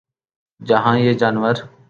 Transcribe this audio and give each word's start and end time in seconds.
جہاں 0.61 0.97
یہ 0.99 1.13
جانور 1.13 1.55